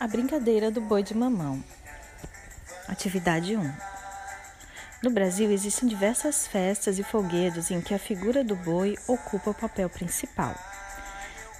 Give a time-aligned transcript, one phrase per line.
[0.00, 1.62] A brincadeira do boi de mamão.
[2.88, 3.72] Atividade 1.
[5.02, 9.54] No Brasil existem diversas festas e folguedos em que a figura do boi ocupa o
[9.54, 10.54] papel principal.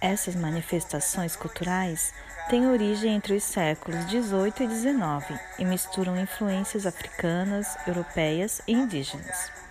[0.00, 2.12] Essas manifestações culturais
[2.50, 9.63] têm origem entre os séculos 18 e 19 e misturam influências africanas, europeias e indígenas.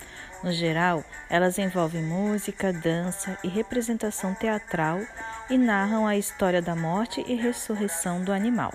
[0.43, 4.99] No geral, elas envolvem música, dança e representação teatral
[5.49, 8.73] e narram a história da morte e ressurreição do animal.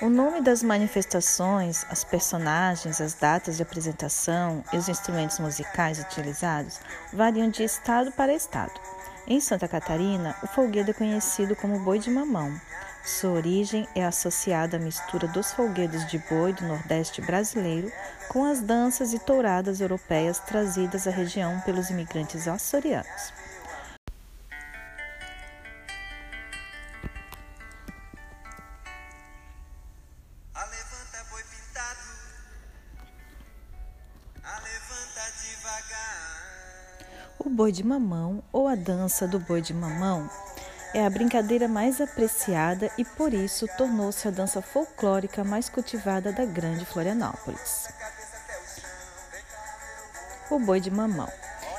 [0.00, 6.78] O nome das manifestações, as personagens, as datas de apresentação e os instrumentos musicais utilizados
[7.12, 8.78] variam de estado para estado.
[9.26, 12.58] Em Santa Catarina, o folguedo é conhecido como boi de mamão,
[13.04, 17.90] sua origem é associada à mistura dos folguedos de boi do Nordeste brasileiro
[18.28, 23.32] com as danças e touradas europeias trazidas à região pelos imigrantes açorianos.
[37.38, 40.28] O boi de mamão ou a dança do boi de mamão
[40.98, 46.44] é a brincadeira mais apreciada e por isso tornou-se a dança folclórica mais cultivada da
[46.44, 47.88] grande Florianópolis.
[50.50, 51.30] O boi de mamão.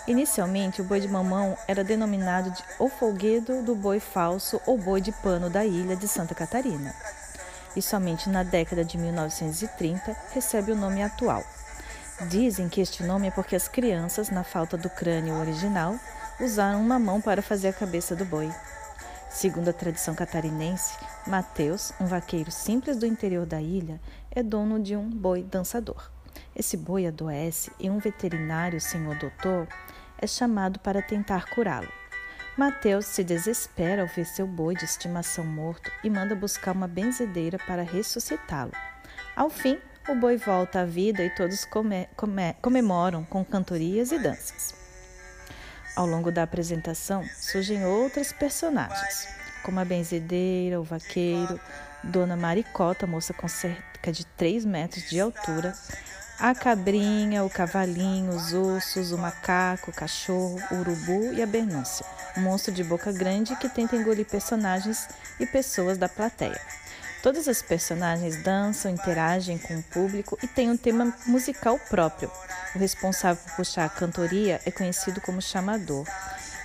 [0.07, 5.01] Inicialmente, o boi de mamão era denominado de o folguedo do boi falso ou boi
[5.01, 6.95] de pano da ilha de Santa Catarina.
[7.75, 11.43] E somente na década de 1930 recebe o nome atual.
[12.29, 15.95] Dizem que este nome é porque as crianças, na falta do crânio original,
[16.39, 18.49] usaram uma mão para fazer a cabeça do boi.
[19.39, 23.97] Segundo a tradição catarinense, Mateus, um vaqueiro simples do interior da ilha,
[24.29, 26.11] é dono de um boi dançador.
[26.53, 29.65] Esse boi adoece e um veterinário, senhor doutor,
[30.17, 31.87] é chamado para tentar curá-lo.
[32.57, 37.57] Mateus se desespera ao ver seu boi de estimação morto e manda buscar uma benzedeira
[37.65, 38.73] para ressuscitá-lo.
[39.37, 39.79] Ao fim,
[40.09, 44.78] o boi volta à vida e todos come, come, comemoram com cantorias e danças.
[45.95, 49.27] Ao longo da apresentação, surgem outros personagens,
[49.63, 51.59] como a benzedeira, o vaqueiro,
[52.03, 55.75] Dona Maricota, moça com cerca de 3 metros de altura,
[56.39, 62.05] a cabrinha, o cavalinho, os ursos, o macaco, o cachorro, o urubu e a bernúcia,
[62.37, 66.61] um monstro de boca grande que tenta engolir personagens e pessoas da plateia.
[67.21, 72.31] Todas as personagens dançam, interagem com o público e têm um tema musical próprio.
[72.73, 76.05] O responsável por puxar a cantoria é conhecido como chamador.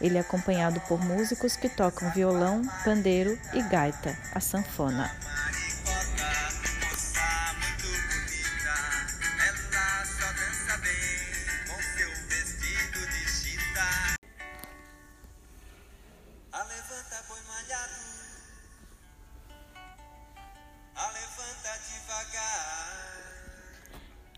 [0.00, 5.10] Ele é acompanhado por músicos que tocam violão, pandeiro e gaita, a sanfona.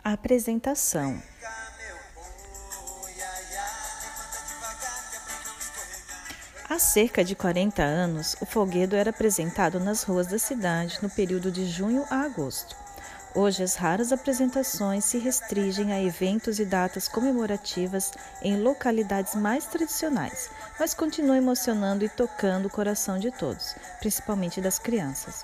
[0.09, 1.21] Apresentação
[6.71, 11.51] Há cerca de 40 anos, o folguedo era apresentado nas ruas da cidade no período
[11.51, 12.77] de junho a agosto.
[13.35, 20.49] Hoje, as raras apresentações se restringem a eventos e datas comemorativas em localidades mais tradicionais,
[20.79, 25.43] mas continuam emocionando e tocando o coração de todos, principalmente das crianças.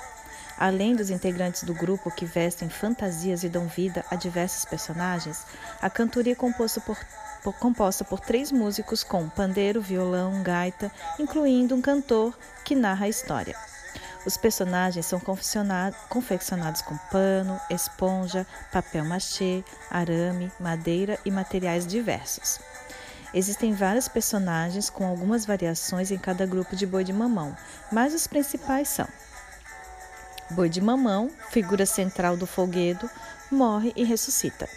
[0.58, 5.44] Além dos integrantes do grupo que vestem fantasias e dão vida a diversos personagens,
[5.80, 6.96] a cantoria é composta por,
[7.42, 13.08] por, composta por três músicos com pandeiro, violão, gaita, incluindo um cantor que narra a
[13.08, 13.56] história.
[14.24, 22.60] Os personagens são confeccionados com pano, esponja, papel machê, arame, madeira e materiais diversos.
[23.34, 27.56] Existem vários personagens com algumas variações em cada grupo de boi de mamão,
[27.90, 29.08] mas os principais são
[30.54, 33.08] Boi de mamão, figura central do folguedo,
[33.50, 34.68] morre e ressuscita.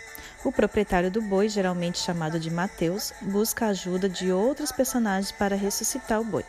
[0.45, 5.55] O proprietário do boi, geralmente chamado de Mateus, busca a ajuda de outros personagens para
[5.55, 6.45] ressuscitar o boi.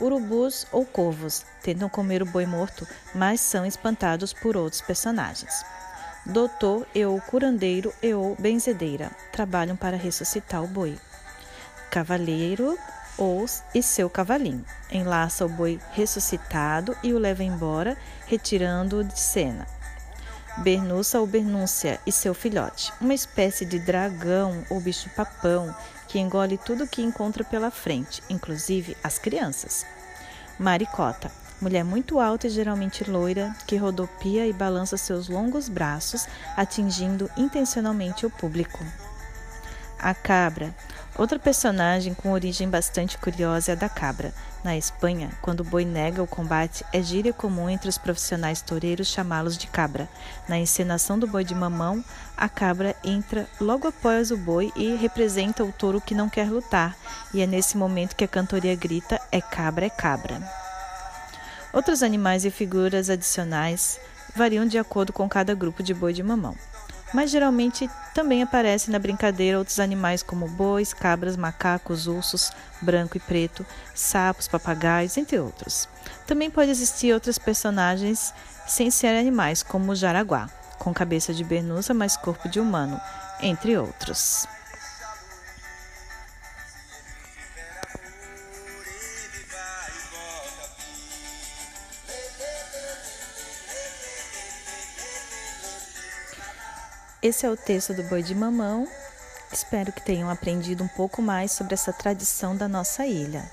[0.00, 2.84] Urubus ou corvos tentam comer o boi morto,
[3.14, 5.64] mas são espantados por outros personagens.
[6.26, 10.98] Doutor e ou curandeiro e ou benzedeira trabalham para ressuscitar o boi.
[11.92, 12.76] Cavaleiro
[13.18, 14.64] ou e seu cavalinho.
[14.90, 19.66] Enlaça o boi ressuscitado e o leva embora, retirando-o de cena.
[20.58, 25.74] Bernuça ou Bernúcia e seu filhote, uma espécie de dragão ou bicho-papão
[26.06, 29.86] que engole tudo que encontra pela frente, inclusive as crianças.
[30.58, 37.30] Maricota, mulher muito alta e geralmente loira, que rodopia e balança seus longos braços, atingindo
[37.36, 38.84] intencionalmente o público.
[39.98, 40.74] A cabra.
[41.16, 44.32] Outra personagem com origem bastante curiosa é a da cabra.
[44.64, 49.08] Na Espanha, quando o boi nega o combate, é gíria comum entre os profissionais toureiros
[49.08, 50.08] chamá-los de cabra.
[50.48, 52.02] Na encenação do boi de mamão,
[52.34, 56.96] a cabra entra logo após o boi e representa o touro que não quer lutar,
[57.34, 60.40] e é nesse momento que a cantoria grita: é cabra, é cabra.
[61.74, 64.00] Outros animais e figuras adicionais
[64.34, 66.56] variam de acordo com cada grupo de boi de mamão
[67.12, 73.20] mas geralmente também aparecem na brincadeira outros animais como bois, cabras, macacos, ursos, branco e
[73.20, 73.64] preto,
[73.94, 75.88] sapos, papagaios, entre outros.
[76.26, 78.32] Também pode existir outros personagens
[78.66, 80.48] sem ser animais, como o jaraguá,
[80.78, 83.00] com cabeça de bernusa, mas corpo de humano,
[83.40, 84.46] entre outros.
[97.22, 98.84] Esse é o texto do Boi de Mamão.
[99.52, 103.48] Espero que tenham aprendido um pouco mais sobre essa tradição da nossa ilha.